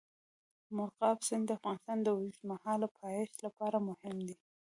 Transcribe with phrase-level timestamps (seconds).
[0.75, 4.35] مورغاب سیند د افغانستان د اوږدمهاله پایښت لپاره مهم دی.